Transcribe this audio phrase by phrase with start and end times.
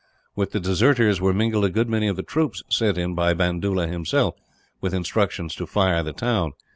[0.35, 3.85] With the deserters were mingled a good many of the troops sent in by Bandoola,
[3.87, 4.33] himself,
[4.81, 6.53] with instructions to fire the town.